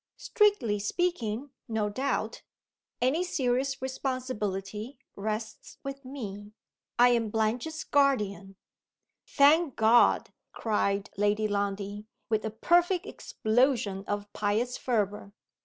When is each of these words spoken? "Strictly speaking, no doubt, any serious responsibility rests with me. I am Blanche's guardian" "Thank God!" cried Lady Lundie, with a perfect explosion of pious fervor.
"Strictly 0.17 0.79
speaking, 0.79 1.51
no 1.67 1.87
doubt, 1.87 2.41
any 3.03 3.23
serious 3.23 3.79
responsibility 3.83 4.97
rests 5.15 5.77
with 5.83 6.03
me. 6.03 6.53
I 6.97 7.09
am 7.09 7.29
Blanche's 7.29 7.83
guardian" 7.83 8.55
"Thank 9.37 9.75
God!" 9.75 10.31
cried 10.53 11.11
Lady 11.17 11.47
Lundie, 11.47 12.07
with 12.29 12.43
a 12.43 12.49
perfect 12.49 13.05
explosion 13.05 14.03
of 14.07 14.33
pious 14.33 14.75
fervor. 14.75 15.33